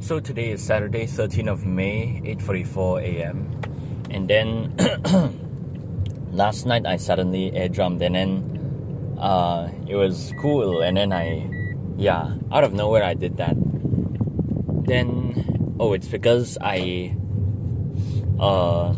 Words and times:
So 0.00 0.20
today 0.20 0.54
is 0.54 0.62
Saturday, 0.62 1.06
13th 1.06 1.50
of 1.50 1.66
May, 1.66 2.22
8:44 2.22 3.02
a.m. 3.02 3.50
And 4.14 4.30
then 4.30 4.70
last 6.32 6.66
night 6.66 6.86
I 6.86 6.96
suddenly 6.96 7.50
air 7.52 7.68
drummed 7.68 8.00
and 8.00 8.14
then 8.14 8.30
uh, 9.18 9.68
it 9.88 9.96
was 9.96 10.32
cool 10.40 10.82
and 10.82 10.96
then 10.96 11.12
I 11.12 11.50
yeah, 11.98 12.30
out 12.52 12.62
of 12.62 12.72
nowhere 12.72 13.02
I 13.02 13.14
did 13.14 13.38
that. 13.38 13.58
Then 14.86 15.76
oh, 15.80 15.92
it's 15.94 16.06
because 16.06 16.56
I 16.62 17.16
uh 18.38 18.94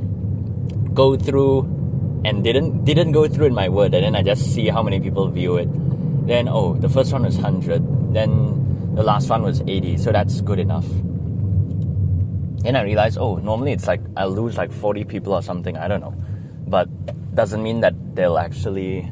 go 0.93 1.17
through 1.17 1.65
and 2.29 2.45
didn't 2.45 2.85
didn't 2.85 3.13
go 3.13 3.27
through 3.27 3.47
in 3.47 3.55
my 3.55 3.71
word 3.71 3.95
and 3.97 4.05
then 4.05 4.15
I 4.15 4.23
just 4.23 4.53
see 4.53 4.69
how 4.69 4.83
many 4.83 5.01
people 5.01 5.27
view 5.33 5.57
it. 5.57 5.73
Then 6.29 6.47
oh, 6.47 6.75
the 6.77 6.91
first 6.91 7.11
one 7.11 7.25
was 7.25 7.41
100. 7.41 8.13
Then 8.13 8.70
the 9.01 9.07
last 9.07 9.31
one 9.31 9.43
was 9.43 9.63
80, 9.63 9.97
so 9.97 10.13
that's 10.13 10.43
good 10.43 10.59
enough. 10.59 10.85
Then 12.61 12.77
I 12.77 12.83
realized, 12.83 13.17
oh, 13.17 13.37
normally 13.37 13.73
it's 13.73 13.87
like 13.87 14.03
I'll 14.15 14.29
lose 14.29 14.59
like 14.59 14.71
40 14.71 15.05
people 15.05 15.33
or 15.33 15.41
something, 15.41 15.75
I 15.79 15.89
don't 15.89 16.03
know. 16.03 16.13
But 16.67 16.87
doesn't 17.35 17.63
mean 17.63 17.81
that 17.81 17.95
they'll 18.15 18.37
actually 18.37 19.11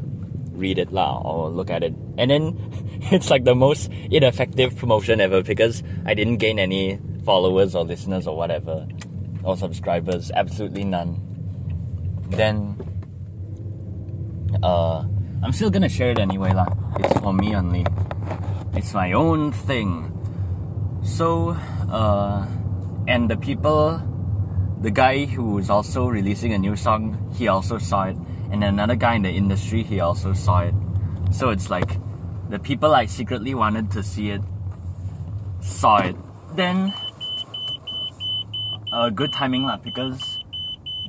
read 0.53 0.79
it 0.79 0.93
lah 0.93 1.23
or 1.23 1.49
look 1.49 1.71
at 1.71 1.83
it. 1.83 1.95
And 2.19 2.31
then 2.31 2.59
it's 3.11 3.31
like 3.31 3.45
the 3.45 3.55
most 3.55 3.91
ineffective 4.11 4.77
promotion 4.77 5.23
ever 5.23 5.43
because 5.43 5.83
I 6.05 6.13
didn't 6.13 6.37
gain 6.37 6.59
any 6.59 7.01
followers 7.25 7.75
or 7.75 7.85
listeners 7.85 8.27
or 8.27 8.37
whatever 8.37 8.87
or 9.43 9.57
subscribers, 9.57 10.31
absolutely 10.33 10.85
none. 10.85 11.17
Then 12.29 12.77
uh 14.63 15.07
I'm 15.43 15.53
still 15.53 15.71
gonna 15.71 15.89
share 15.89 16.11
it 16.11 16.19
anyway 16.19 16.53
lah. 16.53 16.69
It's 16.99 17.19
for 17.21 17.33
me 17.33 17.57
only. 17.57 17.87
It's 18.79 18.95
my 18.95 19.11
own 19.11 19.51
thing. 19.51 20.07
So, 21.03 21.51
uh, 21.91 22.47
and 23.09 23.29
the 23.29 23.37
people, 23.37 24.01
the 24.83 24.93
guy 24.93 25.25
who 25.25 25.59
is 25.59 25.69
also 25.69 26.07
releasing 26.07 26.53
a 26.53 26.59
new 26.59 26.77
song, 26.77 27.19
he 27.35 27.49
also 27.49 27.79
saw 27.79 28.05
it, 28.05 28.17
and 28.53 28.63
another 28.63 28.95
guy 28.95 29.15
in 29.15 29.23
the 29.23 29.31
industry, 29.31 29.83
he 29.83 29.99
also 29.99 30.33
saw 30.33 30.61
it. 30.61 30.75
So 31.33 31.51
it's 31.51 31.71
like 31.71 31.99
the 32.51 32.61
people 32.61 32.95
I 32.95 33.07
secretly 33.07 33.53
wanted 33.53 33.91
to 33.99 34.03
see 34.05 34.31
it 34.31 34.43
saw 35.61 35.99
it. 35.99 36.15
Then, 36.55 36.95
uh, 38.93 39.11
good 39.11 39.33
timing 39.33 39.65
lah 39.65 39.79
because 39.79 40.39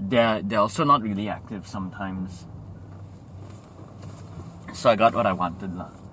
they're 0.10 0.42
they're 0.42 0.66
also 0.66 0.84
not 0.84 1.04
really 1.04 1.30
active 1.30 1.68
sometimes. 1.68 2.48
So 4.74 4.90
I 4.90 4.96
got 4.96 5.14
what 5.14 5.28
I 5.28 5.34
wanted 5.34 5.78
lah. 5.78 6.09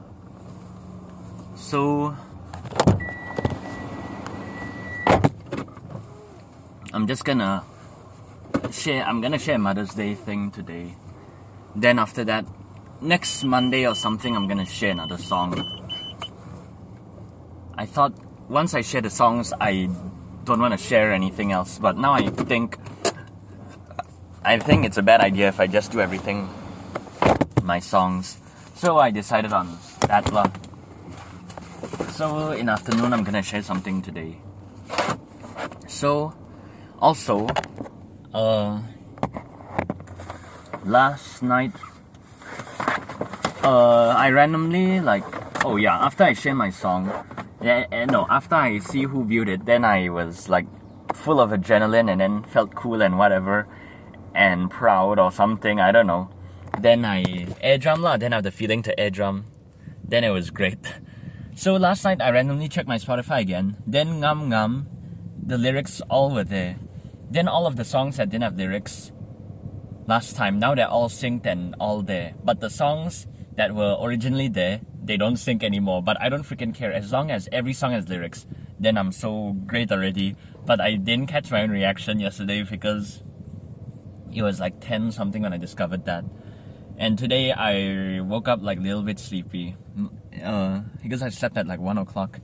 So 1.56 2.14
I'm 6.92 7.06
just 7.08 7.24
gonna 7.24 7.64
share 8.70 9.02
I'm 9.04 9.20
gonna 9.20 9.38
share 9.38 9.58
Mother's 9.58 9.94
Day 9.94 10.14
thing 10.14 10.50
today. 10.50 10.94
Then 11.74 11.98
after 11.98 12.24
that, 12.24 12.44
next 13.00 13.42
Monday 13.42 13.86
or 13.86 13.94
something 13.94 14.36
I'm 14.36 14.46
gonna 14.46 14.66
share 14.66 14.92
another 14.92 15.16
song. 15.16 15.56
I 17.76 17.86
thought 17.86 18.12
once 18.48 18.74
I 18.74 18.82
share 18.82 19.00
the 19.00 19.10
songs 19.10 19.52
I 19.58 19.88
don't 20.44 20.60
wanna 20.60 20.78
share 20.78 21.12
anything 21.12 21.52
else, 21.52 21.78
but 21.78 21.96
now 21.96 22.12
I 22.12 22.28
think 22.28 22.78
I 24.44 24.58
think 24.58 24.84
it's 24.84 24.98
a 24.98 25.02
bad 25.02 25.20
idea 25.22 25.48
if 25.48 25.58
I 25.58 25.66
just 25.66 25.90
do 25.90 26.00
everything 26.00 26.48
my 27.62 27.80
songs. 27.80 28.36
So 28.76 28.98
I 28.98 29.10
decided 29.10 29.52
on 29.52 29.78
that 30.06 30.30
lah. 30.32 30.46
So 32.16 32.52
in 32.52 32.70
afternoon 32.70 33.12
I'm 33.12 33.24
gonna 33.24 33.42
share 33.42 33.60
something 33.60 34.00
today. 34.00 34.40
So 35.86 36.32
also 36.98 37.46
uh 38.32 38.80
last 40.86 41.42
night 41.42 41.72
uh 43.62 44.14
I 44.16 44.30
randomly 44.30 45.00
like 45.00 45.24
oh 45.66 45.76
yeah 45.76 45.98
after 45.98 46.24
I 46.24 46.32
share 46.32 46.54
my 46.54 46.70
song 46.70 47.12
yeah, 47.60 47.84
eh, 47.92 48.06
no 48.06 48.26
after 48.30 48.54
I 48.54 48.78
see 48.78 49.02
who 49.02 49.22
viewed 49.26 49.50
it 49.50 49.66
then 49.66 49.84
I 49.84 50.08
was 50.08 50.48
like 50.48 50.64
full 51.12 51.38
of 51.38 51.50
adrenaline 51.50 52.10
and 52.10 52.22
then 52.22 52.44
felt 52.44 52.74
cool 52.74 53.02
and 53.02 53.18
whatever 53.18 53.68
and 54.34 54.70
proud 54.70 55.18
or 55.18 55.30
something 55.30 55.80
I 55.80 55.92
don't 55.92 56.06
know. 56.06 56.30
Then 56.80 57.04
I 57.04 57.52
air 57.60 57.76
drum 57.76 58.00
lah 58.00 58.16
then 58.16 58.32
I 58.32 58.36
have 58.36 58.44
the 58.44 58.50
feeling 58.50 58.80
to 58.84 58.98
air 58.98 59.10
drum. 59.10 59.44
Then 60.02 60.24
it 60.24 60.30
was 60.30 60.48
great 60.48 60.80
So 61.58 61.76
last 61.76 62.04
night 62.04 62.20
I 62.20 62.30
randomly 62.32 62.68
checked 62.68 62.86
my 62.86 62.98
Spotify 62.98 63.40
again. 63.40 63.78
Then 63.86 64.20
Ngam 64.20 64.48
Ngam, 64.48 64.84
the 65.42 65.56
lyrics 65.56 66.02
all 66.10 66.30
were 66.30 66.44
there. 66.44 66.76
Then 67.30 67.48
all 67.48 67.66
of 67.66 67.76
the 67.76 67.84
songs 67.84 68.18
that 68.18 68.28
didn't 68.28 68.44
have 68.44 68.58
lyrics 68.58 69.10
last 70.06 70.36
time, 70.36 70.58
now 70.58 70.74
they're 70.74 70.86
all 70.86 71.08
synced 71.08 71.46
and 71.46 71.74
all 71.80 72.02
there. 72.02 72.34
But 72.44 72.60
the 72.60 72.68
songs 72.68 73.26
that 73.54 73.74
were 73.74 73.96
originally 73.98 74.48
there, 74.48 74.82
they 75.02 75.16
don't 75.16 75.38
sync 75.38 75.64
anymore. 75.64 76.02
But 76.02 76.20
I 76.20 76.28
don't 76.28 76.42
freaking 76.42 76.74
care. 76.74 76.92
As 76.92 77.10
long 77.10 77.30
as 77.30 77.48
every 77.50 77.72
song 77.72 77.92
has 77.92 78.06
lyrics, 78.06 78.46
then 78.78 78.98
I'm 78.98 79.10
so 79.10 79.56
great 79.64 79.90
already. 79.90 80.36
But 80.66 80.82
I 80.82 80.96
didn't 80.96 81.28
catch 81.28 81.50
my 81.50 81.62
own 81.62 81.70
reaction 81.70 82.20
yesterday 82.20 82.64
because 82.64 83.22
it 84.30 84.42
was 84.42 84.60
like 84.60 84.78
10 84.80 85.10
something 85.10 85.40
when 85.40 85.54
I 85.54 85.56
discovered 85.56 86.04
that. 86.04 86.22
And 86.98 87.18
today 87.18 87.52
I 87.52 88.20
woke 88.20 88.46
up 88.46 88.60
like 88.60 88.76
a 88.76 88.82
little 88.82 89.02
bit 89.02 89.18
sleepy 89.18 89.74
uh, 90.42 90.80
because 91.02 91.22
I 91.22 91.28
slept 91.28 91.56
at 91.56 91.66
like 91.66 91.80
one 91.80 91.98
o'clock, 91.98 92.40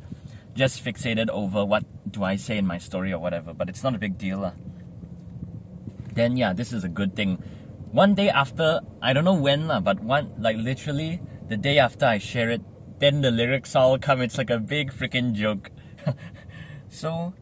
just 0.54 0.84
fixated 0.84 1.28
over 1.28 1.64
what 1.64 1.84
do 2.10 2.24
I 2.24 2.36
say 2.36 2.58
in 2.58 2.66
my 2.66 2.78
story 2.78 3.12
or 3.12 3.18
whatever. 3.18 3.52
But 3.52 3.68
it's 3.68 3.82
not 3.82 3.94
a 3.94 3.98
big 3.98 4.18
deal. 4.18 4.44
Uh. 4.44 4.52
Then 6.12 6.36
yeah, 6.36 6.52
this 6.52 6.72
is 6.72 6.84
a 6.84 6.88
good 6.88 7.16
thing. 7.16 7.42
One 7.90 8.14
day 8.14 8.30
after, 8.30 8.80
I 9.02 9.12
don't 9.12 9.24
know 9.24 9.34
when, 9.34 9.70
uh, 9.70 9.80
but 9.80 10.00
one 10.00 10.32
like 10.38 10.56
literally 10.56 11.20
the 11.48 11.56
day 11.56 11.78
after 11.78 12.06
I 12.06 12.18
share 12.18 12.50
it, 12.50 12.62
then 12.98 13.20
the 13.20 13.30
lyrics 13.30 13.74
all 13.76 13.98
come. 13.98 14.20
It's 14.20 14.38
like 14.38 14.50
a 14.50 14.58
big 14.58 14.92
freaking 14.92 15.32
joke. 15.32 15.70
so 16.88 17.34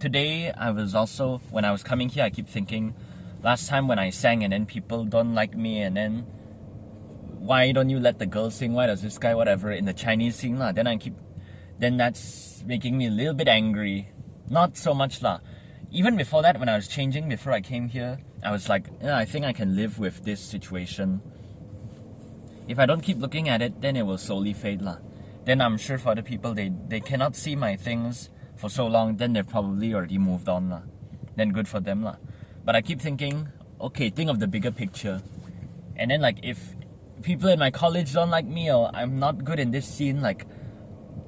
today 0.00 0.50
I 0.50 0.70
was 0.70 0.94
also 0.94 1.40
when 1.50 1.64
I 1.64 1.72
was 1.72 1.82
coming 1.82 2.08
here, 2.08 2.24
I 2.24 2.30
keep 2.30 2.48
thinking. 2.48 2.94
Last 3.42 3.68
time 3.68 3.88
when 3.88 3.98
I 3.98 4.10
sang 4.10 4.44
and 4.44 4.52
then 4.52 4.66
people 4.66 5.04
don't 5.04 5.34
like 5.34 5.56
me 5.56 5.82
and 5.82 5.96
then 5.96 6.26
why 7.52 7.70
don't 7.70 7.90
you 7.90 8.00
let 8.00 8.18
the 8.18 8.24
girl 8.24 8.50
sing? 8.50 8.72
Why 8.72 8.86
does 8.86 9.02
this 9.02 9.18
guy 9.18 9.34
whatever 9.34 9.70
in 9.70 9.84
the 9.84 9.92
Chinese 9.92 10.36
sing 10.36 10.58
lah? 10.58 10.72
Then 10.72 10.86
I 10.86 10.96
keep, 10.96 11.12
then 11.78 11.98
that's 11.98 12.64
making 12.64 12.96
me 12.96 13.08
a 13.08 13.10
little 13.10 13.34
bit 13.34 13.46
angry. 13.46 14.08
Not 14.48 14.78
so 14.78 14.94
much 14.94 15.20
lah. 15.20 15.40
Even 15.90 16.16
before 16.16 16.40
that, 16.40 16.58
when 16.58 16.70
I 16.70 16.76
was 16.76 16.88
changing 16.88 17.28
before 17.28 17.52
I 17.52 17.60
came 17.60 17.88
here, 17.88 18.16
I 18.42 18.52
was 18.52 18.70
like, 18.70 18.88
yeah, 19.02 19.18
I 19.18 19.26
think 19.26 19.44
I 19.44 19.52
can 19.52 19.76
live 19.76 19.98
with 19.98 20.24
this 20.24 20.40
situation. 20.40 21.20
If 22.68 22.78
I 22.78 22.86
don't 22.86 23.02
keep 23.02 23.20
looking 23.20 23.50
at 23.50 23.60
it, 23.60 23.82
then 23.82 24.00
it 24.00 24.06
will 24.08 24.16
slowly 24.16 24.54
fade 24.54 24.80
lah. 24.80 24.96
Then 25.44 25.60
I'm 25.60 25.76
sure 25.76 25.98
for 25.98 26.16
other 26.16 26.24
people, 26.24 26.54
they 26.54 26.72
they 26.88 27.04
cannot 27.04 27.36
see 27.36 27.54
my 27.54 27.76
things 27.76 28.30
for 28.56 28.72
so 28.72 28.86
long. 28.86 29.20
Then 29.20 29.36
they've 29.36 29.52
probably 29.56 29.92
already 29.92 30.16
moved 30.16 30.48
on 30.48 30.70
lah. 30.72 30.88
Then 31.36 31.52
good 31.52 31.68
for 31.68 31.84
them 31.84 32.00
lah. 32.00 32.16
But 32.64 32.76
I 32.76 32.80
keep 32.80 33.04
thinking, 33.04 33.52
okay, 33.76 34.08
think 34.08 34.32
of 34.32 34.40
the 34.40 34.48
bigger 34.48 34.72
picture. 34.72 35.20
And 36.00 36.08
then 36.08 36.24
like 36.24 36.40
if 36.40 36.80
people 37.22 37.48
in 37.48 37.58
my 37.58 37.70
college 37.70 38.12
don't 38.12 38.30
like 38.30 38.46
me 38.46 38.70
or 38.70 38.90
I'm 38.92 39.18
not 39.18 39.44
good 39.44 39.58
in 39.58 39.70
this 39.70 39.86
scene, 39.86 40.20
like 40.20 40.46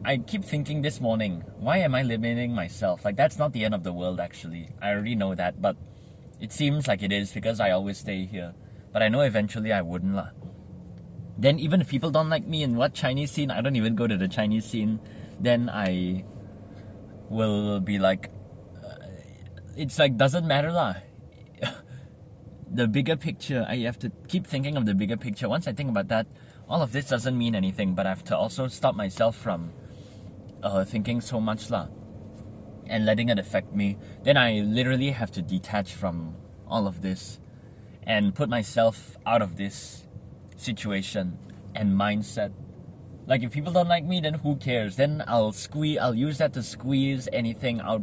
I 0.04 0.18
keep 0.18 0.44
thinking 0.44 0.82
this 0.82 1.00
morning, 1.00 1.44
why 1.58 1.78
am 1.78 1.94
I 1.94 2.02
limiting 2.02 2.54
myself? 2.54 3.04
Like 3.04 3.16
that's 3.16 3.38
not 3.38 3.52
the 3.52 3.64
end 3.64 3.74
of 3.74 3.82
the 3.82 3.92
world 3.92 4.20
actually. 4.20 4.68
I 4.82 4.90
already 4.90 5.14
know 5.14 5.34
that, 5.34 5.62
but 5.62 5.76
it 6.40 6.52
seems 6.52 6.86
like 6.86 7.02
it 7.02 7.12
is 7.12 7.32
because 7.32 7.60
I 7.60 7.70
always 7.70 7.98
stay 7.98 8.26
here. 8.26 8.54
But 8.92 9.02
I 9.02 9.08
know 9.08 9.22
eventually 9.22 9.72
I 9.72 9.82
wouldn't 9.82 10.14
lah. 10.14 10.30
Then 11.38 11.58
even 11.58 11.80
if 11.80 11.88
people 11.88 12.10
don't 12.10 12.28
like 12.28 12.46
me 12.46 12.62
in 12.62 12.76
what 12.76 12.94
Chinese 12.94 13.30
scene, 13.30 13.50
I 13.50 13.60
don't 13.60 13.76
even 13.76 13.94
go 13.94 14.06
to 14.06 14.16
the 14.16 14.28
Chinese 14.28 14.64
scene, 14.64 15.00
then 15.40 15.68
I 15.68 16.24
will 17.28 17.80
be 17.80 17.98
like 17.98 18.30
uh, 18.84 18.94
it's 19.76 19.98
like 19.98 20.16
doesn't 20.16 20.46
matter 20.46 20.70
lah 20.70 20.94
the 22.74 22.88
bigger 22.88 23.16
picture. 23.16 23.64
I 23.68 23.76
have 23.78 23.98
to 24.00 24.10
keep 24.28 24.46
thinking 24.46 24.76
of 24.76 24.84
the 24.84 24.94
bigger 24.94 25.16
picture. 25.16 25.48
Once 25.48 25.68
I 25.68 25.72
think 25.72 25.88
about 25.88 26.08
that, 26.08 26.26
all 26.68 26.82
of 26.82 26.92
this 26.92 27.08
doesn't 27.08 27.38
mean 27.38 27.54
anything, 27.54 27.94
but 27.94 28.04
I 28.06 28.10
have 28.10 28.24
to 28.24 28.36
also 28.36 28.66
stop 28.66 28.96
myself 28.96 29.36
from 29.36 29.72
uh, 30.62 30.84
thinking 30.84 31.20
so 31.20 31.40
much 31.40 31.70
lah 31.70 31.88
and 32.86 33.06
letting 33.06 33.28
it 33.28 33.38
affect 33.38 33.72
me. 33.72 33.96
Then 34.24 34.36
I 34.36 34.60
literally 34.60 35.10
have 35.10 35.30
to 35.32 35.42
detach 35.42 35.94
from 35.94 36.34
all 36.66 36.86
of 36.86 37.00
this 37.00 37.38
and 38.02 38.34
put 38.34 38.48
myself 38.48 39.16
out 39.24 39.40
of 39.40 39.56
this 39.56 40.06
situation 40.56 41.38
and 41.74 41.92
mindset. 41.92 42.52
Like 43.26 43.42
if 43.42 43.52
people 43.52 43.72
don't 43.72 43.88
like 43.88 44.04
me, 44.04 44.20
then 44.20 44.34
who 44.34 44.56
cares? 44.56 44.96
Then 44.96 45.22
I'll 45.26 45.52
squeeze. 45.52 45.98
I'll 45.98 46.14
use 46.14 46.38
that 46.38 46.52
to 46.54 46.62
squeeze 46.62 47.28
anything 47.32 47.80
out. 47.80 48.02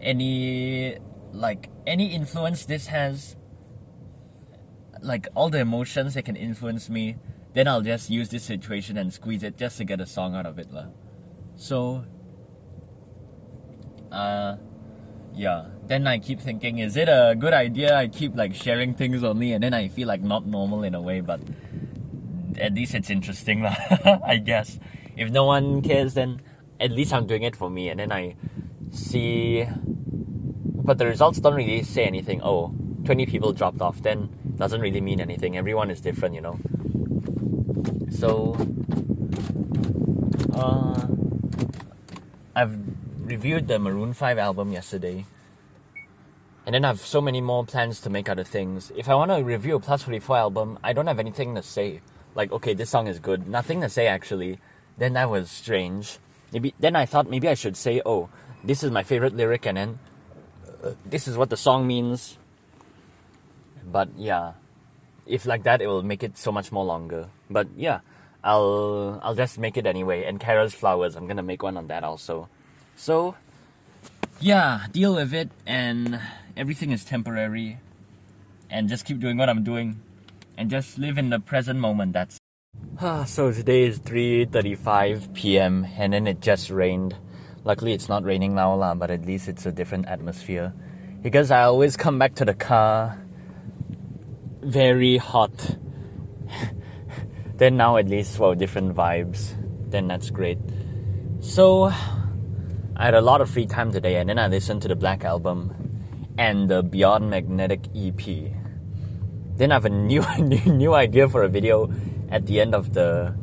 Any 0.00 0.98
like 1.32 1.70
any 1.86 2.14
influence 2.14 2.66
this 2.66 2.86
has 2.88 3.36
like 5.04 5.28
all 5.34 5.50
the 5.50 5.60
emotions 5.60 6.14
that 6.14 6.24
can 6.24 6.36
influence 6.36 6.88
me, 6.88 7.16
then 7.52 7.68
I'll 7.68 7.82
just 7.82 8.10
use 8.10 8.30
this 8.30 8.42
situation 8.42 8.96
and 8.96 9.12
squeeze 9.12 9.42
it 9.42 9.56
just 9.56 9.78
to 9.78 9.84
get 9.84 10.00
a 10.00 10.06
song 10.06 10.34
out 10.34 10.46
of 10.46 10.58
it. 10.58 10.72
La. 10.72 10.86
So 11.56 12.04
uh, 14.10 14.56
yeah. 15.34 15.66
Then 15.86 16.06
I 16.06 16.18
keep 16.18 16.40
thinking, 16.40 16.78
is 16.78 16.96
it 16.96 17.08
a 17.08 17.34
good 17.38 17.52
idea? 17.52 17.96
I 17.96 18.08
keep 18.08 18.36
like 18.36 18.54
sharing 18.54 18.94
things 18.94 19.22
only, 19.24 19.52
and 19.52 19.62
then 19.62 19.74
I 19.74 19.88
feel 19.88 20.08
like 20.08 20.22
not 20.22 20.46
normal 20.46 20.82
in 20.84 20.94
a 20.94 21.02
way, 21.02 21.20
but 21.20 21.40
at 22.58 22.74
least 22.74 22.94
it's 22.94 23.10
interesting, 23.10 23.62
lah. 23.62 23.76
I 24.24 24.36
guess. 24.38 24.78
If 25.16 25.30
no 25.30 25.44
one 25.44 25.82
cares, 25.82 26.14
then 26.14 26.40
at 26.80 26.90
least 26.90 27.12
I'm 27.12 27.26
doing 27.26 27.42
it 27.42 27.56
for 27.56 27.68
me, 27.68 27.88
and 27.88 28.00
then 28.00 28.12
I 28.12 28.36
see. 28.90 29.66
But 30.84 30.98
the 30.98 31.06
results 31.06 31.40
don't 31.40 31.54
really 31.54 31.82
say 31.82 32.04
anything. 32.04 32.40
Oh, 32.42 32.74
20 33.04 33.26
people 33.26 33.52
dropped 33.52 33.80
off, 33.80 34.02
then 34.02 34.28
doesn't 34.56 34.80
really 34.80 35.00
mean 35.00 35.20
anything. 35.20 35.56
Everyone 35.56 35.90
is 35.90 36.00
different, 36.00 36.34
you 36.34 36.40
know. 36.40 36.58
So, 38.10 38.56
uh, 40.54 41.06
I've 42.54 42.78
reviewed 43.24 43.68
the 43.68 43.78
Maroon 43.78 44.12
5 44.12 44.38
album 44.38 44.72
yesterday. 44.72 45.24
And 46.66 46.74
then 46.74 46.84
I 46.84 46.88
have 46.88 47.00
so 47.00 47.20
many 47.20 47.40
more 47.40 47.64
plans 47.64 48.00
to 48.02 48.10
make 48.10 48.28
other 48.28 48.44
things. 48.44 48.90
If 48.96 49.08
I 49.08 49.14
want 49.14 49.30
to 49.30 49.42
review 49.42 49.76
a 49.76 49.80
Plus 49.80 50.02
44 50.02 50.36
album, 50.36 50.78
I 50.82 50.92
don't 50.92 51.06
have 51.06 51.18
anything 51.18 51.54
to 51.56 51.62
say. 51.62 52.00
Like, 52.34 52.52
okay, 52.52 52.74
this 52.74 52.90
song 52.90 53.06
is 53.06 53.18
good. 53.18 53.48
Nothing 53.48 53.80
to 53.82 53.88
say 53.88 54.06
actually. 54.06 54.58
Then 54.96 55.14
that 55.14 55.28
was 55.28 55.50
strange. 55.50 56.18
Maybe 56.52 56.72
then 56.78 56.94
I 56.96 57.04
thought 57.04 57.28
maybe 57.28 57.48
I 57.48 57.54
should 57.54 57.76
say, 57.76 58.00
oh, 58.06 58.28
this 58.62 58.82
is 58.82 58.90
my 58.90 59.02
favorite 59.02 59.36
lyric, 59.36 59.66
and 59.66 59.76
then 59.76 59.98
uh, 60.82 60.92
this 61.04 61.26
is 61.26 61.36
what 61.36 61.50
the 61.50 61.56
song 61.56 61.86
means. 61.86 62.38
But 63.90 64.08
yeah, 64.16 64.52
if 65.26 65.46
like 65.46 65.64
that, 65.64 65.80
it 65.80 65.86
will 65.86 66.02
make 66.02 66.22
it 66.22 66.36
so 66.36 66.52
much 66.52 66.72
more 66.72 66.84
longer. 66.84 67.28
But 67.50 67.68
yeah, 67.76 68.00
I'll 68.42 69.20
I'll 69.22 69.34
just 69.34 69.58
make 69.58 69.76
it 69.76 69.86
anyway. 69.86 70.24
And 70.24 70.40
Kara's 70.40 70.74
flowers, 70.74 71.16
I'm 71.16 71.26
gonna 71.26 71.42
make 71.42 71.62
one 71.62 71.76
on 71.76 71.88
that 71.88 72.04
also. 72.04 72.48
So 72.96 73.34
yeah, 74.40 74.86
deal 74.92 75.14
with 75.14 75.32
it, 75.32 75.50
and 75.66 76.20
everything 76.56 76.90
is 76.90 77.04
temporary, 77.04 77.78
and 78.70 78.88
just 78.88 79.04
keep 79.04 79.20
doing 79.20 79.36
what 79.36 79.48
I'm 79.48 79.64
doing, 79.64 80.00
and 80.56 80.70
just 80.70 80.98
live 80.98 81.18
in 81.18 81.30
the 81.30 81.40
present 81.40 81.80
moment. 81.80 82.12
That's 82.12 82.38
so 83.26 83.52
today 83.52 83.84
is 83.84 83.98
3:35 84.00 85.34
p.m. 85.34 85.86
and 85.96 86.12
then 86.12 86.26
it 86.26 86.40
just 86.40 86.70
rained. 86.70 87.16
Luckily, 87.64 87.94
it's 87.94 88.08
not 88.10 88.24
raining 88.24 88.54
now, 88.54 88.74
lah, 88.74 88.94
but 88.94 89.10
at 89.10 89.24
least 89.24 89.48
it's 89.48 89.64
a 89.64 89.72
different 89.72 90.06
atmosphere. 90.06 90.74
Because 91.22 91.50
I 91.50 91.62
always 91.62 91.96
come 91.96 92.18
back 92.18 92.34
to 92.36 92.44
the 92.44 92.52
car 92.52 93.18
very 94.64 95.16
hot. 95.16 95.76
then 97.56 97.76
now 97.76 97.96
at 97.96 98.08
least 98.08 98.36
for 98.36 98.54
different 98.54 98.94
vibes. 98.94 99.54
Then 99.90 100.08
that's 100.08 100.30
great. 100.30 100.58
So 101.40 101.84
I 102.96 103.04
had 103.04 103.14
a 103.14 103.20
lot 103.20 103.40
of 103.40 103.50
free 103.50 103.66
time 103.66 103.92
today, 103.92 104.16
and 104.16 104.28
then 104.28 104.38
I 104.38 104.48
listened 104.48 104.82
to 104.82 104.88
the 104.88 104.96
Black 104.96 105.24
Album 105.24 105.72
and 106.38 106.68
the 106.68 106.82
Beyond 106.82 107.30
Magnetic 107.30 107.86
EP. 107.94 108.52
Then 109.56 109.70
I 109.70 109.74
have 109.74 109.84
a 109.84 109.90
new 109.90 110.24
new, 110.38 110.64
new 110.66 110.94
idea 110.94 111.28
for 111.28 111.42
a 111.42 111.48
video 111.48 111.92
at 112.30 112.46
the 112.46 112.60
end 112.60 112.74
of 112.74 112.92
the 112.92 113.34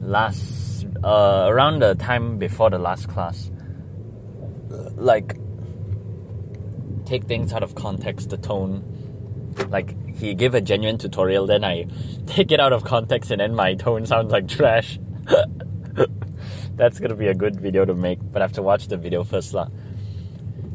last 0.00 0.86
uh, 1.02 1.46
around 1.48 1.80
the 1.80 1.94
time 1.96 2.38
before 2.38 2.70
the 2.70 2.78
last 2.78 3.08
class. 3.08 3.50
Like 4.94 5.36
take 7.04 7.24
things 7.24 7.52
out 7.52 7.62
of 7.62 7.74
context, 7.74 8.30
the 8.30 8.36
tone. 8.36 8.95
Like 9.68 9.94
he 10.14 10.34
gave 10.34 10.54
a 10.54 10.60
genuine 10.60 10.98
tutorial, 10.98 11.46
then 11.46 11.64
I 11.64 11.86
take 12.26 12.52
it 12.52 12.60
out 12.60 12.72
of 12.72 12.84
context, 12.84 13.30
and 13.30 13.40
then 13.40 13.54
my 13.54 13.74
tone 13.74 14.06
sounds 14.06 14.32
like 14.32 14.48
trash. 14.48 14.98
That's 16.76 17.00
gonna 17.00 17.16
be 17.16 17.28
a 17.28 17.34
good 17.34 17.60
video 17.60 17.84
to 17.84 17.94
make, 17.94 18.18
but 18.32 18.42
I 18.42 18.44
have 18.44 18.52
to 18.52 18.62
watch 18.62 18.88
the 18.88 18.96
video 18.96 19.24
first 19.24 19.54
lah. 19.54 19.68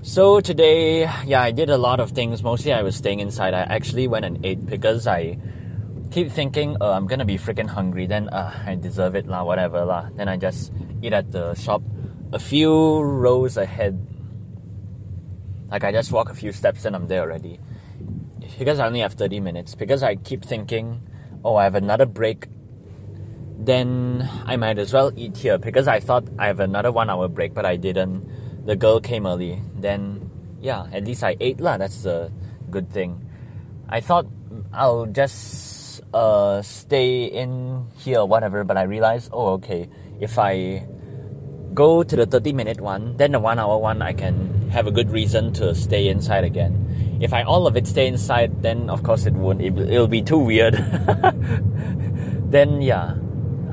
So 0.02 0.42
today, 0.42 1.02
yeah, 1.26 1.44
I 1.44 1.52
did 1.52 1.70
a 1.70 1.78
lot 1.78 2.00
of 2.00 2.12
things. 2.12 2.42
Mostly 2.42 2.74
I 2.74 2.82
was 2.82 2.96
staying 2.96 3.20
inside. 3.20 3.54
I 3.54 3.62
actually 3.62 4.08
went 4.08 4.26
and 4.26 4.44
ate 4.44 4.66
because 4.66 5.06
I 5.06 5.38
keep 6.10 6.32
thinking, 6.32 6.76
uh, 6.82 6.92
I'm 6.92 7.06
gonna 7.06 7.26
be 7.26 7.38
freaking 7.38 7.70
hungry. 7.70 8.08
Then 8.08 8.30
uh, 8.30 8.52
I 8.66 8.76
deserve 8.76 9.16
it 9.16 9.28
lah, 9.28 9.44
whatever 9.44 9.86
lah. 9.86 10.10
Then 10.16 10.28
I 10.28 10.38
just 10.38 10.74
eat 11.04 11.14
at 11.14 11.32
the 11.32 11.54
shop 11.54 11.84
a 12.34 12.40
few 12.40 13.02
rows 13.02 13.58
ahead. 13.58 14.00
Like 15.70 15.84
I 15.84 15.92
just 15.92 16.12
walk 16.12 16.30
a 16.30 16.36
few 16.36 16.52
steps 16.52 16.86
and 16.86 16.96
I'm 16.96 17.08
there 17.08 17.22
already. 17.22 17.60
Because 18.58 18.80
I 18.80 18.88
only 18.88 19.00
have 19.00 19.14
30 19.14 19.40
minutes. 19.40 19.76
Because 19.76 20.04
I 20.04 20.16
keep 20.16 20.44
thinking, 20.44 21.02
oh, 21.44 21.56
I 21.56 21.64
have 21.64 21.76
another 21.76 22.06
break 22.06 22.48
then 23.66 24.28
I 24.46 24.58
might 24.58 24.80
as 24.80 24.92
well 24.92 25.12
eat 25.16 25.38
here 25.38 25.58
because 25.58 25.88
I 25.88 26.00
thought 26.00 26.26
I 26.40 26.48
have 26.48 26.60
another 26.60 26.92
one 26.92 27.10
hour 27.10 27.28
break, 27.28 27.54
but 27.54 27.66
I 27.66 27.76
didn't. 27.76 28.66
The 28.66 28.76
girl 28.76 29.00
came 29.00 29.26
early. 29.26 29.62
Then, 29.78 30.30
yeah, 30.60 30.88
at 30.92 31.06
least 31.06 31.24
I 31.24 31.38
ate 31.40 31.60
lah. 31.60 31.78
That's 31.78 32.06
a 32.06 32.32
good 32.70 32.90
thing. 32.90 33.22
I 33.88 34.02
thought 34.02 34.26
I'll 34.74 35.06
just 35.06 36.02
uh, 36.14 36.62
stay 36.62 37.26
in 37.26 37.86
here 37.98 38.26
whatever, 38.26 38.64
but 38.64 38.78
I 38.78 38.84
realized, 38.84 39.30
oh, 39.32 39.62
okay, 39.62 39.90
if 40.20 40.40
I 40.40 40.88
go 41.74 42.04
to 42.04 42.16
the 42.16 42.26
30 42.26 42.54
minute 42.54 42.82
one, 42.82 43.18
then 43.18 43.32
the 43.34 43.40
one 43.40 43.60
hour 43.60 43.78
one, 43.78 44.02
I 44.02 44.14
can 44.14 44.61
have 44.72 44.88
a 44.88 44.92
good 44.92 45.12
reason 45.12 45.54
to 45.54 45.76
stay 45.76 46.08
inside 46.08 46.44
again. 46.44 47.20
If 47.22 47.34
I 47.34 47.44
all 47.44 47.68
of 47.68 47.78
it 47.78 47.86
stay 47.86 48.08
inside, 48.08 48.64
then 48.64 48.90
of 48.90 49.04
course 49.04 49.26
it 49.26 49.34
won't, 49.34 49.62
it, 49.62 49.78
it'll 49.78 50.08
be 50.08 50.24
too 50.24 50.40
weird. 50.40 50.74
then, 52.50 52.82
yeah 52.82 53.16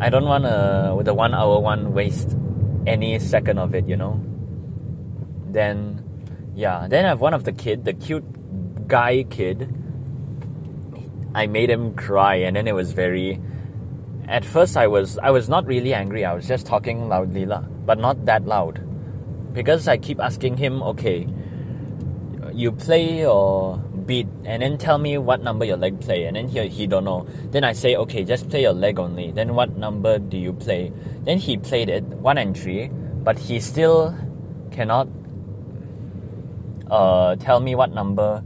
I 0.00 0.10
don't 0.10 0.26
want 0.26 0.44
to 0.44 0.94
with 0.96 1.06
the 1.06 1.14
one 1.14 1.34
hour 1.34 1.58
one 1.58 1.92
waste 1.92 2.36
any 2.86 3.18
second 3.18 3.58
of 3.58 3.74
it, 3.74 3.88
you 3.88 3.96
know. 3.96 4.22
Then, 5.50 6.04
yeah. 6.54 6.86
Then 6.88 7.04
I 7.04 7.08
have 7.08 7.20
one 7.20 7.34
of 7.34 7.42
the 7.42 7.52
kid, 7.52 7.84
the 7.84 7.92
cute 7.92 8.86
guy 8.86 9.24
kid. 9.24 9.74
I 11.34 11.46
made 11.48 11.68
him 11.68 11.94
cry, 11.94 12.36
and 12.36 12.54
then 12.54 12.68
it 12.68 12.74
was 12.74 12.92
very. 12.92 13.40
At 14.28 14.44
first, 14.44 14.76
I 14.76 14.86
was 14.86 15.18
I 15.18 15.30
was 15.30 15.48
not 15.48 15.66
really 15.66 15.92
angry. 15.94 16.24
I 16.24 16.32
was 16.32 16.46
just 16.46 16.64
talking 16.64 17.08
loudly, 17.08 17.44
lah, 17.44 17.62
but 17.84 17.98
not 17.98 18.24
that 18.26 18.46
loud, 18.46 18.78
because 19.52 19.88
I 19.88 19.96
keep 19.96 20.20
asking 20.20 20.56
him, 20.56 20.82
okay, 20.82 21.26
you 22.52 22.72
play 22.72 23.24
or 23.24 23.78
beat 24.06 24.26
and 24.44 24.62
then 24.62 24.78
tell 24.78 24.98
me 24.98 25.18
what 25.18 25.42
number 25.42 25.64
your 25.64 25.76
leg 25.76 26.00
play 26.00 26.24
and 26.24 26.36
then 26.36 26.48
he, 26.48 26.66
he 26.68 26.86
don't 26.86 27.04
know. 27.04 27.26
Then 27.52 27.62
i 27.62 27.72
say 27.72 27.94
okay 27.96 28.24
just 28.24 28.48
play 28.50 28.62
your 28.62 28.72
leg 28.72 28.98
only. 28.98 29.30
Then 29.30 29.54
what 29.54 29.76
number 29.76 30.18
do 30.18 30.36
you 30.36 30.52
play? 30.52 30.92
Then 31.24 31.38
he 31.38 31.56
played 31.56 31.88
it 31.88 32.02
one 32.04 32.38
and 32.38 32.58
three 32.58 32.90
but 33.22 33.38
he 33.38 33.60
still 33.60 34.16
cannot 34.72 35.08
uh, 36.90 37.36
tell 37.36 37.60
me 37.60 37.74
what 37.74 37.93
number 37.93 38.43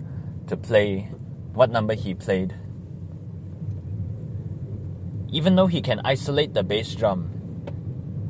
to 0.49 0.57
play 0.57 1.09
what 1.55 1.71
number 1.71 1.95
he 1.95 2.15
played. 2.15 2.55
Even 5.31 5.57
though 5.57 5.69
he 5.69 5.81
can 5.81 6.01
isolate 6.05 6.53
the 6.53 6.63
bass 6.63 6.95
drum 6.95 7.31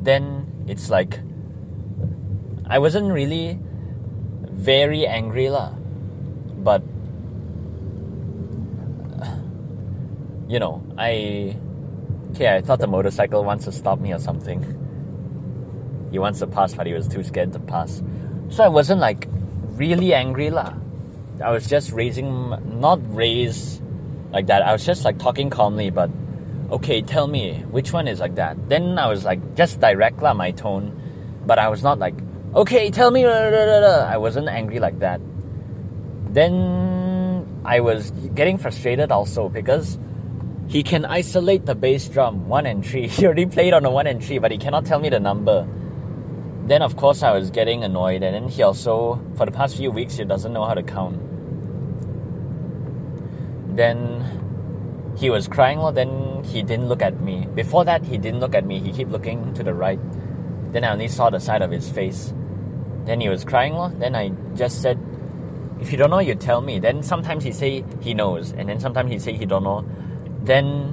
then 0.03 0.47
it's 0.69 0.91
like 0.91 1.19
i 2.73 2.81
wasn't 2.81 3.13
really 3.21 3.61
very 4.65 5.05
angry 5.05 5.53
lah 5.53 5.77
but 6.63 6.83
you 10.49 10.59
know, 10.59 10.83
I 10.97 11.57
okay, 12.33 12.55
I 12.55 12.61
thought 12.63 12.79
the 12.79 12.87
motorcycle 12.87 13.45
wants 13.45 13.65
to 13.67 13.73
stop 13.73 14.01
me 14.01 14.13
or 14.13 14.19
something. 14.19 14.63
He 16.11 16.19
wants 16.19 16.39
to 16.41 16.47
pass, 16.47 16.75
but 16.75 16.87
he 16.87 16.93
was 16.93 17.09
too 17.09 17.23
scared 17.25 17.53
to 17.53 17.59
pass. 17.59 18.03
So 18.51 18.65
I 18.65 18.69
wasn't 18.69 19.01
like 19.01 19.27
really 19.75 20.15
angry 20.15 20.51
lah. 20.51 20.75
I 21.43 21.51
was 21.51 21.67
just 21.67 21.91
raising, 21.93 22.55
not 22.81 23.01
raise 23.15 23.81
like 24.31 24.47
that. 24.47 24.63
I 24.63 24.73
was 24.73 24.85
just 24.85 25.05
like 25.05 25.19
talking 25.19 25.51
calmly, 25.51 25.91
but 25.91 26.11
okay, 26.71 27.03
tell 27.03 27.27
me 27.27 27.65
which 27.71 27.93
one 27.93 28.07
is 28.07 28.21
like 28.21 28.37
that. 28.37 28.57
Then 28.69 28.99
I 28.99 29.09
was 29.09 29.25
like 29.25 29.57
just 29.57 29.81
direct 29.81 30.23
lah 30.23 30.35
my 30.35 30.53
tone, 30.53 30.93
but 31.47 31.59
I 31.59 31.69
was 31.69 31.83
not 31.83 31.99
like 31.99 32.15
okay, 32.55 32.91
tell 32.91 33.11
me. 33.11 33.25
I 33.25 34.17
wasn't 34.17 34.49
angry 34.49 34.79
like 34.79 34.99
that. 35.01 35.21
Then 36.29 37.63
I 37.65 37.81
was 37.81 38.11
getting 38.35 38.59
frustrated 38.59 39.13
also 39.13 39.49
because 39.49 39.99
he 40.69 40.83
can 40.83 41.05
isolate 41.05 41.67
the 41.67 41.75
bass 41.75 42.09
drum, 42.09 42.49
1 42.49 42.67
and 42.67 42.87
3. 42.87 43.07
He 43.09 43.27
already 43.27 43.47
played 43.47 43.75
on 43.75 43.83
the 43.83 43.91
1 43.91 44.07
and 44.07 44.25
3, 44.25 44.39
but 44.39 44.51
he 44.51 44.59
cannot 44.59 44.87
tell 44.87 44.99
me 44.99 45.09
the 45.11 45.21
number. 45.21 45.67
Then, 46.65 46.83
of 46.83 46.97
course, 46.97 47.23
I 47.23 47.33
was 47.33 47.51
getting 47.51 47.85
annoyed, 47.85 48.23
and 48.23 48.35
then 48.35 48.49
he 48.49 48.63
also, 48.63 49.21
for 49.37 49.47
the 49.47 49.53
past 49.53 49.77
few 49.77 49.91
weeks, 49.91 50.17
he 50.17 50.25
doesn't 50.25 50.53
know 50.53 50.65
how 50.65 50.75
to 50.75 50.83
count. 50.83 51.19
Then 53.77 54.25
he 55.17 55.29
was 55.29 55.49
crying, 55.49 55.79
well, 55.79 55.93
then 55.93 56.45
he 56.45 56.63
didn't 56.63 56.89
look 56.89 57.03
at 57.03 57.21
me. 57.21 57.47
Before 57.55 57.85
that, 57.85 58.05
he 58.05 58.17
didn't 58.17 58.41
look 58.41 58.55
at 58.55 58.65
me, 58.65 58.79
he 58.81 58.93
kept 58.93 59.11
looking 59.11 59.53
to 59.55 59.63
the 59.63 59.75
right. 59.75 60.01
Then 60.73 60.85
I 60.85 60.93
only 60.93 61.09
saw 61.09 61.31
the 61.31 61.41
side 61.41 61.63
of 61.63 61.71
his 61.71 61.91
face. 61.91 62.33
Then 63.05 63.21
he 63.21 63.29
was 63.29 63.45
crying, 63.45 63.75
well, 63.75 63.91
then 63.91 64.15
I 64.15 64.31
just 64.55 64.81
said, 64.83 64.99
if 65.81 65.91
you 65.91 65.99
don't 65.99 66.11
know, 66.11 66.21
you 66.21 66.35
tell 66.35 66.61
me. 66.61 66.79
Then 66.79 67.03
sometimes 67.03 67.43
he 67.43 67.53
say 67.53 67.85
he 68.01 68.15
knows, 68.15 68.53
and 68.53 68.69
then 68.69 68.79
sometimes 68.79 69.11
he 69.11 69.19
say 69.19 69.33
he 69.33 69.47
don't 69.47 69.65
know 69.65 69.85
then 70.45 70.93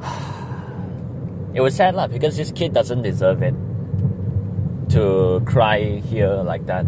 it 1.54 1.60
was 1.60 1.74
sad 1.74 1.94
lah 1.94 2.06
because 2.06 2.36
this 2.36 2.52
kid 2.52 2.72
doesn't 2.74 3.02
deserve 3.02 3.42
it. 3.42 3.54
to 4.88 5.42
cry 5.44 6.00
here 6.08 6.32
like 6.48 6.64
that. 6.64 6.86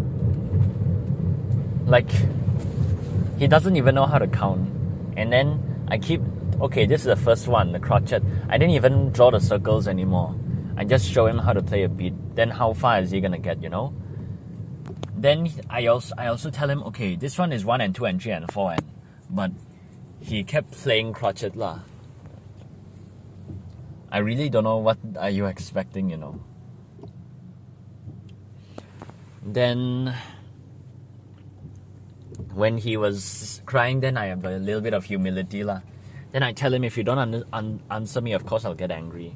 Like, 1.85 2.09
he 3.37 3.45
doesn't 3.47 3.75
even 3.75 3.93
know 3.93 4.07
how 4.07 4.17
to 4.17 4.25
count. 4.25 4.67
And 5.15 5.31
then 5.31 5.61
I 5.87 5.99
keep, 5.99 6.19
okay, 6.59 6.87
this 6.87 7.01
is 7.01 7.05
the 7.05 7.15
first 7.15 7.47
one, 7.47 7.73
the 7.73 7.79
crotchet. 7.79 8.23
I 8.49 8.57
didn't 8.57 8.73
even 8.73 9.11
draw 9.11 9.29
the 9.29 9.39
circles 9.39 9.87
anymore. 9.87 10.33
I 10.77 10.83
just 10.83 11.11
show 11.11 11.27
him 11.27 11.37
how 11.37 11.53
to 11.53 11.61
play 11.61 11.83
a 11.83 11.89
beat. 11.89 12.13
Then 12.35 12.49
how 12.49 12.73
far 12.73 12.99
is 12.99 13.11
he 13.11 13.21
gonna 13.21 13.39
get, 13.39 13.61
you 13.61 13.69
know? 13.69 13.93
Then 15.15 15.49
I 15.69 15.85
also 15.87 16.15
I 16.17 16.27
also 16.27 16.49
tell 16.49 16.69
him, 16.69 16.83
okay, 16.83 17.15
this 17.15 17.37
one 17.37 17.51
is 17.51 17.63
one 17.63 17.81
and 17.81 17.93
two 17.93 18.05
and 18.05 18.21
three 18.21 18.31
and 18.31 18.51
four 18.51 18.71
and 18.71 18.85
but 19.29 19.51
he 20.19 20.43
kept 20.43 20.71
playing 20.71 21.13
crotchet 21.13 21.55
lah. 21.55 21.79
I 24.11 24.19
really 24.19 24.49
don't 24.49 24.63
know 24.63 24.77
what 24.77 24.97
are 25.17 25.29
you 25.29 25.45
expecting, 25.45 26.09
you 26.09 26.17
know. 26.17 26.39
Then 29.45 30.13
when 32.53 32.77
he 32.77 32.97
was 32.97 33.61
crying, 33.65 33.99
then 34.01 34.17
I 34.17 34.27
have 34.27 34.43
a 34.43 34.57
little 34.57 34.81
bit 34.81 34.93
of 34.93 35.05
humility 35.05 35.63
lah. 35.63 35.81
Then 36.31 36.43
I 36.43 36.51
tell 36.53 36.73
him, 36.73 36.83
if 36.83 36.97
you 36.97 37.03
don't 37.03 37.17
un- 37.17 37.45
un- 37.53 37.81
answer 37.89 38.21
me, 38.21 38.33
of 38.33 38.45
course 38.45 38.65
I'll 38.65 38.75
get 38.75 38.91
angry. 38.91 39.35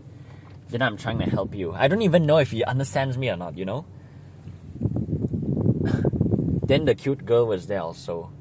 Then 0.69 0.81
I'm 0.81 0.97
trying 0.97 1.19
to 1.19 1.25
help 1.25 1.53
you. 1.53 1.73
I 1.73 1.87
don't 1.87 2.01
even 2.01 2.25
know 2.25 2.37
if 2.37 2.51
he 2.51 2.63
understands 2.63 3.17
me 3.17 3.29
or 3.29 3.37
not, 3.37 3.57
you 3.57 3.65
know. 3.65 3.85
then 6.65 6.85
the 6.85 6.95
cute 6.95 7.25
girl 7.25 7.45
was 7.45 7.67
there 7.67 7.81
also, 7.81 8.31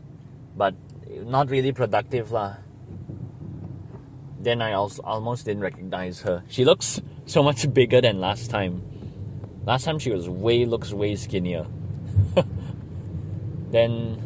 but 0.57 0.75
not 1.25 1.51
really 1.51 1.73
productive 1.73 2.33
lah. 2.33 2.57
Then 4.41 4.63
I 4.63 4.73
also 4.73 5.03
almost 5.03 5.45
didn't 5.45 5.63
recognize 5.63 6.21
her. 6.23 6.43
She 6.49 6.65
looks 6.65 7.01
so 7.27 7.43
much 7.43 7.73
bigger 7.73 8.01
than 8.01 8.21
last 8.21 8.51
time. 8.51 8.83
Last 9.67 9.85
time 9.85 9.99
she 9.99 10.11
was 10.11 10.29
way 10.29 10.65
looks 10.65 10.93
way 10.93 11.17
skinnier. 11.17 11.67
then 13.71 14.21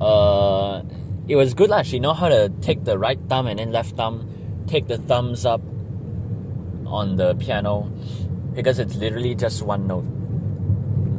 uh 0.00 0.82
it 1.28 1.36
was 1.36 1.54
good 1.54 1.70
lah. 1.70 1.82
She 1.82 2.00
know 2.00 2.14
how 2.14 2.28
to 2.28 2.48
take 2.60 2.84
the 2.84 2.98
right 2.98 3.18
thumb 3.28 3.46
and 3.46 3.58
then 3.58 3.72
left 3.72 3.96
thumb, 3.96 4.28
take 4.66 4.86
the 4.88 4.98
thumbs 4.98 5.44
up 5.44 5.60
on 6.86 7.16
the 7.16 7.34
piano 7.34 7.90
because 8.54 8.78
it's 8.78 8.96
literally 8.96 9.34
just 9.34 9.62
one 9.62 9.86
note. 9.86 10.04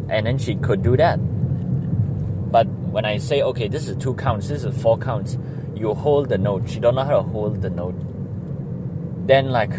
And 0.10 0.26
then 0.26 0.38
she 0.38 0.56
could 0.56 0.82
do 0.82 0.98
that. 0.98 1.18
But 2.52 2.68
when 2.68 3.06
I 3.06 3.18
say 3.18 3.42
okay, 3.42 3.68
this 3.68 3.88
is 3.88 3.98
two 3.98 4.16
counts, 4.16 4.48
this 4.48 4.64
is 4.64 4.82
four 4.82 4.98
counts, 4.98 5.38
you 5.76 5.94
hold 5.94 6.30
the 6.30 6.38
note. 6.38 6.70
She 6.70 6.80
don't 6.80 6.96
know 6.96 7.04
how 7.04 7.18
to 7.18 7.24
hold 7.24 7.62
the 7.62 7.70
note. 7.70 7.96
Then 9.28 9.50
like 9.50 9.74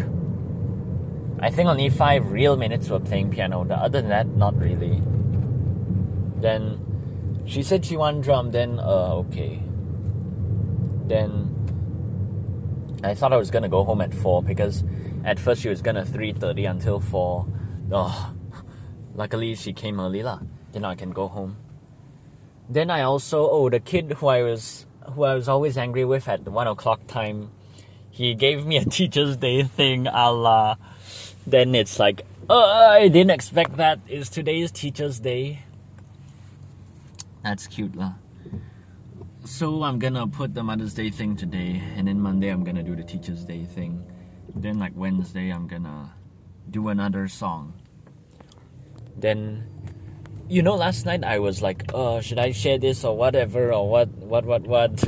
I 1.41 1.49
think 1.49 1.69
only 1.69 1.89
five 1.89 2.31
real 2.31 2.57
minutes 2.57 2.89
were 2.89 2.99
playing 2.99 3.31
piano. 3.31 3.63
The 3.63 3.75
other 3.75 4.01
than 4.01 4.09
that, 4.09 4.27
not 4.27 4.57
really. 4.59 5.01
Then 6.41 7.43
she 7.45 7.63
said 7.63 7.85
she 7.85 7.97
want 7.97 8.21
drum. 8.21 8.51
Then 8.51 8.79
uh 8.79 9.23
okay. 9.25 9.61
Then 11.07 11.55
I 13.03 13.15
thought 13.15 13.33
I 13.33 13.37
was 13.37 13.49
gonna 13.49 13.69
go 13.69 13.83
home 13.83 14.01
at 14.01 14.13
four 14.13 14.43
because 14.43 14.83
at 15.23 15.39
first 15.39 15.61
she 15.61 15.69
was 15.69 15.81
gonna 15.81 16.05
three 16.05 16.33
thirty 16.33 16.65
until 16.65 16.99
four. 16.99 17.45
Oh, 17.91 18.33
luckily 19.15 19.55
she 19.55 19.73
came 19.73 19.99
early 19.99 20.23
lah. 20.23 20.39
Then 20.71 20.85
I 20.85 20.95
can 20.95 21.11
go 21.11 21.27
home. 21.27 21.57
Then 22.69 22.89
I 22.89 23.01
also 23.01 23.49
oh 23.49 23.69
the 23.69 23.79
kid 23.79 24.13
who 24.13 24.27
I 24.27 24.43
was 24.43 24.85
who 25.11 25.23
I 25.23 25.35
was 25.35 25.47
always 25.47 25.77
angry 25.77 26.05
with 26.05 26.27
at 26.27 26.45
the 26.45 26.51
one 26.51 26.67
o'clock 26.67 27.07
time, 27.07 27.51
he 28.09 28.33
gave 28.33 28.65
me 28.65 28.77
a 28.77 28.85
Teacher's 28.97 29.37
Day 29.37 29.63
thing, 29.63 30.07
Allah. 30.07 30.77
Then 31.47 31.75
it's 31.75 31.99
like, 31.99 32.25
uh, 32.49 32.89
I 32.99 33.07
didn't 33.07 33.31
expect 33.31 33.77
that. 33.77 33.99
Is 34.07 34.29
today's 34.29 34.71
Teacher's 34.71 35.19
Day? 35.19 35.63
That's 37.43 37.67
cute, 37.67 37.95
lah. 37.95 38.13
So 39.45 39.83
I'm 39.83 39.99
gonna 39.99 40.27
put 40.27 40.53
the 40.53 40.63
Mother's 40.63 40.93
Day 40.93 41.09
thing 41.09 41.35
today, 41.35 41.81
and 41.95 42.07
then 42.07 42.19
Monday 42.19 42.49
I'm 42.49 42.63
gonna 42.63 42.83
do 42.83 42.95
the 42.95 43.03
Teacher's 43.03 43.45
Day 43.45 43.63
thing. 43.63 44.03
Then 44.55 44.79
like 44.79 44.93
Wednesday 44.95 45.49
I'm 45.49 45.67
gonna 45.67 46.13
do 46.69 46.89
another 46.89 47.27
song. 47.27 47.73
Then 49.17 49.65
you 50.47 50.61
know 50.61 50.75
last 50.75 51.05
night 51.05 51.23
I 51.23 51.39
was 51.39 51.61
like, 51.61 51.85
uh, 51.93 52.21
should 52.21 52.39
I 52.39 52.51
share 52.51 52.77
this 52.77 53.03
or 53.03 53.15
whatever 53.15 53.73
or 53.73 53.89
what 53.89 54.09
what 54.17 54.45
what 54.45 54.63
what 54.63 55.03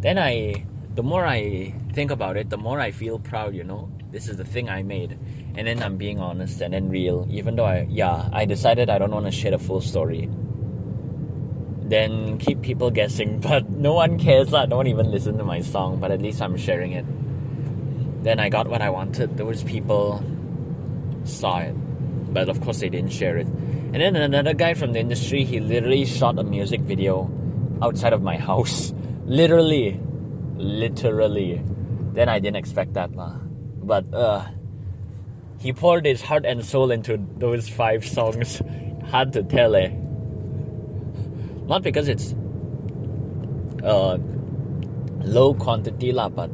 then 0.00 0.18
I 0.18 0.66
the 0.94 1.02
more 1.02 1.26
I 1.26 1.74
think 1.92 2.10
about 2.10 2.36
it, 2.36 2.50
the 2.50 2.56
more 2.56 2.78
I 2.78 2.90
feel 2.92 3.18
proud, 3.18 3.54
you 3.54 3.64
know. 3.64 3.90
This 4.12 4.28
is 4.28 4.36
the 4.36 4.44
thing 4.44 4.68
I 4.68 4.82
made. 4.82 5.18
And 5.56 5.66
then 5.66 5.82
I'm 5.82 5.96
being 5.96 6.20
honest 6.20 6.60
and 6.60 6.72
then 6.72 6.88
real. 6.88 7.26
Even 7.30 7.56
though 7.56 7.64
I 7.64 7.86
yeah, 7.90 8.28
I 8.32 8.44
decided 8.44 8.90
I 8.90 8.98
don't 8.98 9.10
want 9.10 9.26
to 9.26 9.32
share 9.32 9.50
the 9.50 9.58
full 9.58 9.80
story. 9.80 10.30
Then 11.82 12.38
keep 12.38 12.62
people 12.62 12.90
guessing, 12.90 13.40
but 13.48 13.68
no 13.70 13.94
one 13.94 14.18
cares 14.18 14.52
lah. 14.52 14.66
No 14.66 14.76
one 14.76 14.86
even 14.86 15.10
listen 15.10 15.36
to 15.38 15.44
my 15.44 15.60
song, 15.60 15.98
but 15.98 16.10
at 16.10 16.22
least 16.22 16.40
I'm 16.40 16.56
sharing 16.56 16.92
it. 16.92 17.04
Then 18.24 18.40
I 18.40 18.48
got 18.48 18.68
what 18.68 18.80
I 18.80 18.88
wanted. 18.88 19.36
Those 19.36 19.62
people 19.62 20.24
saw 21.24 21.58
it. 21.58 21.76
But 22.32 22.48
of 22.48 22.58
course 22.62 22.80
they 22.80 22.88
didn't 22.88 23.12
share 23.12 23.36
it. 23.36 23.46
And 23.46 24.00
then 24.00 24.16
another 24.16 24.54
guy 24.54 24.72
from 24.72 24.94
the 24.94 24.98
industry, 24.98 25.44
he 25.44 25.60
literally 25.60 26.06
shot 26.06 26.38
a 26.38 26.42
music 26.42 26.80
video 26.80 27.30
outside 27.82 28.14
of 28.14 28.22
my 28.22 28.38
house. 28.38 28.94
Literally. 29.26 30.00
Literally. 30.56 31.62
Then 32.14 32.30
I 32.30 32.38
didn't 32.38 32.56
expect 32.56 32.94
that 32.94 33.14
lah. 33.14 33.36
But 33.82 34.12
uh 34.14 34.48
he 35.60 35.72
poured 35.74 36.06
his 36.06 36.22
heart 36.22 36.46
and 36.46 36.64
soul 36.64 36.90
into 36.90 37.20
those 37.36 37.68
five 37.68 38.06
songs. 38.06 38.62
Hard 39.12 39.34
to 39.34 39.42
tell 39.42 39.76
eh. 39.76 39.92
Not 41.66 41.82
because 41.82 42.08
it's 42.08 42.34
uh 43.84 44.16
low 45.20 45.52
quantity 45.52 46.12
lah, 46.12 46.30
but 46.30 46.48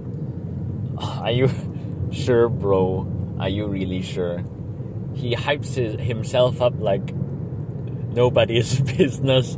are 1.20 1.30
you 1.30 1.48
sure 2.12 2.48
bro? 2.48 3.06
Are 3.38 3.48
you 3.48 3.66
really 3.66 4.02
sure? 4.02 4.44
He 5.14 5.34
hypes 5.34 5.74
his, 5.74 5.98
himself 6.00 6.60
up 6.60 6.74
like 6.78 7.14
nobody's 8.12 8.80
business. 8.96 9.56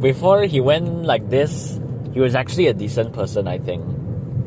Before 0.00 0.44
he 0.44 0.60
went 0.60 1.04
like 1.04 1.28
this, 1.30 1.80
he 2.12 2.20
was 2.20 2.34
actually 2.34 2.68
a 2.68 2.74
decent 2.74 3.12
person, 3.12 3.46
I 3.48 3.58
think. 3.58 3.84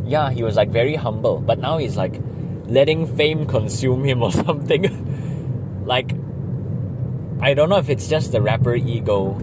Yeah, 0.06 0.32
he 0.32 0.44
was 0.44 0.56
like 0.56 0.70
very 0.70 0.96
humble, 0.96 1.40
but 1.40 1.60
now 1.60 1.78
he's 1.78 1.98
like 1.98 2.20
letting 2.66 3.08
fame 3.16 3.46
consume 3.46 4.04
him 4.04 4.24
or 4.28 4.32
something. 4.32 5.86
like, 5.86 6.14
I 7.42 7.54
don't 7.54 7.70
know 7.70 7.78
if 7.78 7.90
it's 7.90 8.08
just 8.08 8.32
the 8.32 8.42
rapper 8.42 8.76
ego 8.76 9.38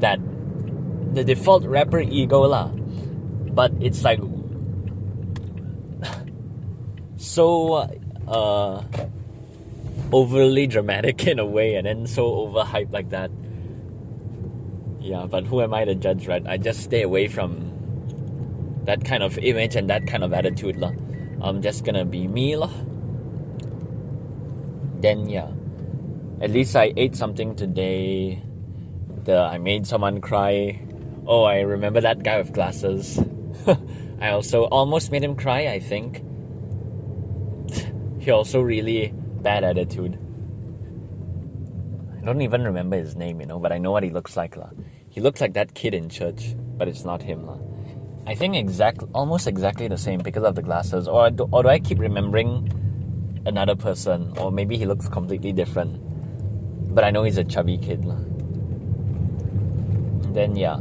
that 0.00 0.18
the 1.14 1.24
default 1.24 1.64
rapper 1.64 2.00
ego 2.00 2.40
lah, 2.42 2.68
but 2.68 3.72
it's 3.80 4.04
like 4.04 4.20
so 7.26 7.88
uh 8.28 8.82
overly 10.12 10.66
dramatic 10.66 11.26
in 11.26 11.38
a 11.38 11.44
way 11.44 11.74
and 11.74 11.86
then 11.86 12.06
so 12.06 12.30
overhyped 12.46 12.92
like 12.92 13.10
that. 13.10 13.30
Yeah, 15.00 15.26
but 15.26 15.46
who 15.46 15.60
am 15.60 15.74
I 15.74 15.84
to 15.84 15.94
judge, 15.94 16.26
right? 16.26 16.44
I 16.46 16.56
just 16.56 16.80
stay 16.82 17.02
away 17.02 17.28
from 17.28 17.72
that 18.84 19.04
kind 19.04 19.22
of 19.22 19.38
image 19.38 19.76
and 19.76 19.90
that 19.90 20.06
kind 20.06 20.24
of 20.24 20.32
attitude. 20.32 20.76
La. 20.76 20.92
I'm 21.42 21.62
just 21.62 21.84
gonna 21.84 22.04
be 22.04 22.26
me. 22.26 22.56
La. 22.56 22.70
Then, 25.00 25.28
yeah. 25.28 25.50
At 26.40 26.50
least 26.50 26.74
I 26.76 26.92
ate 26.96 27.14
something 27.14 27.54
today. 27.56 28.42
The, 29.24 29.38
I 29.38 29.58
made 29.58 29.86
someone 29.86 30.20
cry. 30.20 30.80
Oh, 31.26 31.42
I 31.44 31.60
remember 31.60 32.00
that 32.00 32.22
guy 32.22 32.38
with 32.38 32.52
glasses. 32.52 33.18
I 34.20 34.30
also 34.30 34.64
almost 34.64 35.10
made 35.10 35.22
him 35.22 35.36
cry, 35.36 35.68
I 35.68 35.80
think. 35.80 36.22
He 38.26 38.32
also 38.32 38.60
really 38.60 39.14
bad 39.40 39.62
attitude. 39.62 40.18
I 42.20 42.24
don't 42.24 42.42
even 42.42 42.64
remember 42.64 42.96
his 42.96 43.14
name, 43.14 43.40
you 43.40 43.46
know, 43.46 43.60
but 43.60 43.70
I 43.70 43.78
know 43.78 43.92
what 43.92 44.02
he 44.02 44.10
looks 44.10 44.36
like. 44.36 44.56
La. 44.56 44.68
He 45.08 45.20
looks 45.20 45.40
like 45.40 45.52
that 45.52 45.74
kid 45.74 45.94
in 45.94 46.08
church, 46.08 46.56
but 46.76 46.88
it's 46.88 47.04
not 47.04 47.22
him. 47.22 47.46
La. 47.46 47.56
I 48.26 48.34
think 48.34 48.56
exact, 48.56 49.04
almost 49.14 49.46
exactly 49.46 49.86
the 49.86 49.96
same 49.96 50.18
because 50.18 50.42
of 50.42 50.56
the 50.56 50.62
glasses. 50.62 51.06
Or 51.06 51.30
do, 51.30 51.48
or 51.52 51.62
do 51.62 51.68
I 51.68 51.78
keep 51.78 52.00
remembering 52.00 52.68
another 53.46 53.76
person? 53.76 54.32
Or 54.38 54.50
maybe 54.50 54.76
he 54.76 54.86
looks 54.86 55.08
completely 55.08 55.52
different. 55.52 56.00
But 56.92 57.04
I 57.04 57.12
know 57.12 57.22
he's 57.22 57.38
a 57.38 57.44
chubby 57.44 57.78
kid. 57.78 58.04
La. 58.04 58.16
Then, 60.32 60.56
yeah. 60.56 60.80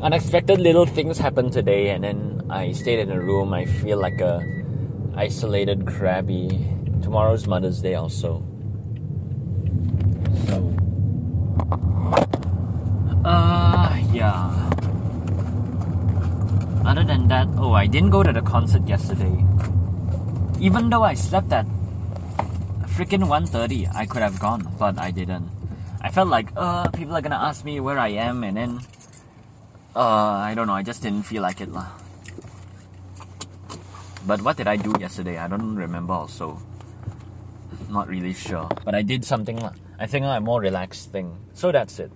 Unexpected 0.00 0.58
little 0.58 0.86
things 0.86 1.16
happened 1.16 1.52
today, 1.52 1.90
and 1.90 2.02
then 2.02 2.42
I 2.50 2.72
stayed 2.72 2.98
in 2.98 3.12
a 3.12 3.20
room. 3.20 3.54
I 3.54 3.66
feel 3.66 4.00
like 4.00 4.20
a 4.20 4.61
isolated 5.14 5.86
crabby 5.86 6.48
tomorrow's 7.02 7.46
Mother's 7.46 7.80
Day 7.80 7.94
also. 7.94 8.42
So, 10.46 10.74
uh, 13.24 13.96
yeah. 14.12 14.70
Other 16.84 17.04
than 17.04 17.28
that, 17.28 17.48
oh, 17.56 17.72
I 17.72 17.86
didn't 17.86 18.10
go 18.10 18.22
to 18.22 18.32
the 18.32 18.42
concert 18.42 18.86
yesterday. 18.88 19.44
Even 20.60 20.90
though 20.90 21.02
I 21.02 21.14
slept 21.14 21.52
at 21.52 21.66
freaking 22.92 23.24
1.30. 23.24 23.88
I 23.94 24.04
could 24.04 24.20
have 24.20 24.38
gone, 24.38 24.68
but 24.78 24.98
I 24.98 25.10
didn't. 25.10 25.48
I 26.02 26.10
felt 26.10 26.28
like, 26.28 26.52
uh, 26.56 26.88
people 26.90 27.16
are 27.16 27.22
gonna 27.22 27.40
ask 27.40 27.64
me 27.64 27.80
where 27.80 27.98
I 27.98 28.08
am, 28.20 28.44
and 28.44 28.56
then, 28.56 28.80
uh, 29.96 30.44
I 30.44 30.52
don't 30.54 30.66
know, 30.66 30.76
I 30.76 30.82
just 30.82 31.02
didn't 31.02 31.22
feel 31.22 31.40
like 31.40 31.60
it 31.60 31.72
lah. 31.72 32.01
But 34.26 34.42
what 34.42 34.56
did 34.56 34.66
I 34.66 34.76
do 34.76 34.92
yesterday? 34.98 35.38
I 35.38 35.48
don't 35.48 35.76
remember 35.76 36.12
also. 36.12 36.60
Not 37.88 38.08
really 38.08 38.32
sure. 38.32 38.68
But 38.84 38.94
I 38.94 39.02
did 39.02 39.24
something. 39.24 39.62
I 39.98 40.06
think 40.06 40.24
a 40.24 40.40
more 40.40 40.60
relaxed 40.60 41.12
thing. 41.12 41.36
So 41.52 41.70
that's 41.70 41.98
it. 41.98 42.10